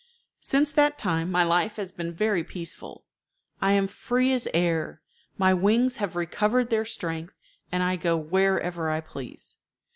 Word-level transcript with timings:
Since 0.39 0.71
that 0.71 0.97
time 0.97 1.29
my 1.29 1.43
life 1.43 1.75
has 1.75 1.91
been 1.91 2.11
very 2.11 2.43
peaceful. 2.43 3.05
I 3.61 3.73
am 3.73 3.85
free 3.85 4.33
as 4.33 4.47
air, 4.51 4.99
my 5.37 5.53
wings 5.53 5.97
have 5.97 6.15
recovered 6.15 6.71
their 6.71 6.85
strength, 6.85 7.35
and 7.71 7.83
I 7.83 7.97
go 7.97 8.17
wherever 8.17 8.89
I 8.89 8.99
please. 9.01 9.57